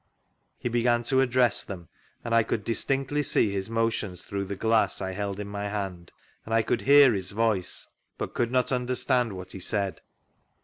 He 0.57 0.67
began 0.67 1.03
to 1.03 1.17
addrtss 1.17 1.63
them, 1.63 1.87
and 2.25 2.33
I 2.33 2.41
could 2.41 2.63
distinctly 2.63 3.21
see 3.21 3.51
his 3.51 3.69
motions 3.69 4.23
through 4.23 4.45
the 4.45 4.55
glass 4.55 4.99
I 4.99 5.11
held 5.11 5.39
in 5.39 5.47
my 5.47 5.69
hand, 5.69 6.11
and 6.43 6.55
I 6.55 6.63
could 6.63 6.81
hear 6.81 7.13
his 7.13 7.29
voice, 7.29 7.87
but 8.17 8.33
could 8.33 8.51
not 8.51 8.71
understand 8.71 9.33
what 9.33 9.51
he 9.51 9.59
said. 9.59 10.01